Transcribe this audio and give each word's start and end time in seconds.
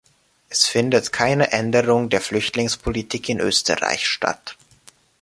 Es 0.49 0.65
findet 0.65 1.13
keine 1.13 1.51
Änderung 1.51 2.09
der 2.09 2.21
Flüchtlingspolitik 2.21 3.29
in 3.29 3.39
Österreich 3.39 4.07
statt! 4.07 4.57